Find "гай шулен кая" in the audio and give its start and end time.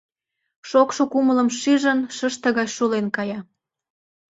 2.57-3.39